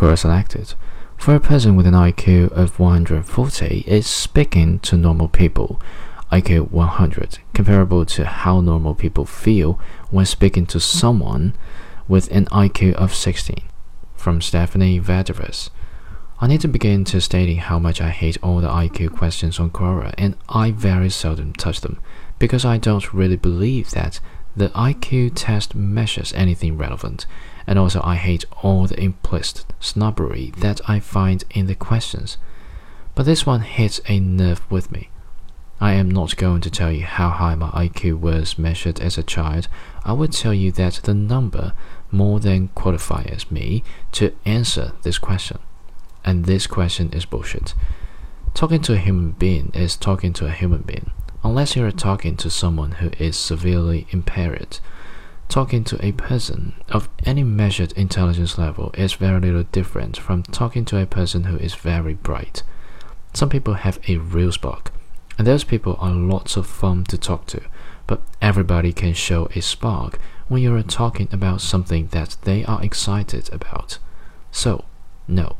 Selected. 0.00 0.74
For 1.18 1.34
a 1.34 1.40
person 1.40 1.76
with 1.76 1.86
an 1.86 1.92
IQ 1.92 2.52
of 2.52 2.80
140, 2.80 3.84
is 3.86 4.06
speaking 4.06 4.78
to 4.80 4.96
normal 4.96 5.28
people. 5.28 5.78
IQ 6.32 6.70
100, 6.70 7.38
comparable 7.52 8.06
to 8.06 8.24
how 8.24 8.62
normal 8.62 8.94
people 8.94 9.26
feel 9.26 9.78
when 10.10 10.24
speaking 10.24 10.64
to 10.66 10.80
someone 10.80 11.54
with 12.08 12.30
an 12.32 12.46
IQ 12.46 12.94
of 12.94 13.14
16. 13.14 13.62
From 14.16 14.40
Stephanie 14.40 14.98
Vardavas. 14.98 15.68
I 16.40 16.46
need 16.46 16.62
to 16.62 16.68
begin 16.68 17.04
to 17.04 17.20
stating 17.20 17.58
how 17.58 17.78
much 17.78 18.00
I 18.00 18.08
hate 18.08 18.38
all 18.42 18.62
the 18.62 18.68
IQ 18.68 19.14
questions 19.14 19.60
on 19.60 19.70
Quora, 19.70 20.14
and 20.16 20.34
I 20.48 20.70
very 20.70 21.10
seldom 21.10 21.52
touch 21.52 21.82
them 21.82 22.00
because 22.38 22.64
I 22.64 22.78
don't 22.78 23.12
really 23.12 23.36
believe 23.36 23.90
that 23.90 24.18
the 24.56 24.68
IQ 24.70 25.32
test 25.34 25.74
measures 25.74 26.32
anything 26.34 26.76
relevant, 26.76 27.26
and 27.66 27.78
also 27.78 28.00
I 28.02 28.16
hate 28.16 28.44
all 28.62 28.86
the 28.86 29.00
implicit 29.00 29.64
snobbery 29.78 30.52
that 30.58 30.80
I 30.88 31.00
find 31.00 31.44
in 31.50 31.66
the 31.66 31.74
questions. 31.74 32.36
But 33.14 33.26
this 33.26 33.46
one 33.46 33.60
hits 33.60 34.00
a 34.08 34.20
nerve 34.20 34.68
with 34.70 34.90
me. 34.90 35.10
I 35.80 35.94
am 35.94 36.10
not 36.10 36.36
going 36.36 36.60
to 36.60 36.70
tell 36.70 36.92
you 36.92 37.04
how 37.04 37.30
high 37.30 37.54
my 37.54 37.70
IQ 37.70 38.20
was 38.20 38.58
measured 38.58 39.00
as 39.00 39.16
a 39.16 39.22
child. 39.22 39.66
I 40.04 40.12
will 40.12 40.28
tell 40.28 40.52
you 40.52 40.70
that 40.72 41.00
the 41.04 41.14
number 41.14 41.72
more 42.10 42.38
than 42.38 42.68
qualifies 42.68 43.46
me 43.50 43.82
to 44.12 44.34
answer 44.44 44.92
this 45.02 45.18
question. 45.18 45.58
And 46.22 46.44
this 46.44 46.66
question 46.66 47.10
is 47.12 47.24
bullshit. 47.24 47.74
Talking 48.52 48.82
to 48.82 48.92
a 48.92 48.98
human 48.98 49.30
being 49.32 49.70
is 49.72 49.96
talking 49.96 50.34
to 50.34 50.46
a 50.46 50.50
human 50.50 50.82
being, 50.82 51.12
unless 51.42 51.76
you're 51.76 51.90
talking 51.90 52.36
to 52.36 52.50
someone 52.50 52.92
who 52.92 53.10
is 53.18 53.36
severely 53.36 54.06
impaired. 54.10 54.78
Talking 55.48 55.82
to 55.84 56.04
a 56.04 56.12
person 56.12 56.74
of 56.88 57.08
any 57.26 57.42
measured 57.42 57.92
intelligence 57.92 58.56
level 58.56 58.92
is 58.96 59.14
very 59.14 59.40
little 59.40 59.64
different 59.64 60.16
from 60.16 60.42
talking 60.44 60.84
to 60.86 61.00
a 61.00 61.06
person 61.06 61.44
who 61.44 61.56
is 61.56 61.74
very 61.74 62.14
bright. 62.14 62.62
Some 63.34 63.48
people 63.48 63.74
have 63.74 63.98
a 64.08 64.18
real 64.18 64.52
spark 64.52 64.92
and 65.40 65.46
those 65.46 65.64
people 65.64 65.96
are 66.00 66.10
lots 66.10 66.58
of 66.58 66.66
fun 66.66 67.04
to 67.04 67.16
talk 67.16 67.46
to, 67.46 67.62
but 68.06 68.20
everybody 68.42 68.92
can 68.92 69.14
show 69.14 69.48
a 69.54 69.62
spark 69.62 70.18
when 70.48 70.60
you're 70.62 70.82
talking 70.82 71.28
about 71.32 71.62
something 71.62 72.08
that 72.08 72.36
they 72.42 72.62
are 72.66 72.82
excited 72.82 73.48
about. 73.50 73.98
So, 74.52 74.84
no, 75.26 75.56